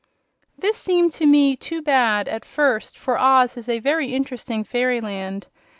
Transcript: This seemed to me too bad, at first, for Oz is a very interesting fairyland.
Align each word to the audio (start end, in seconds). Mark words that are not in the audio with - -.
This 0.57 0.77
seemed 0.77 1.11
to 1.11 1.27
me 1.27 1.55
too 1.55 1.79
bad, 1.83 2.27
at 2.27 2.43
first, 2.43 2.97
for 2.97 3.19
Oz 3.19 3.55
is 3.55 3.69
a 3.69 3.77
very 3.77 4.15
interesting 4.15 4.63
fairyland. 4.63 5.45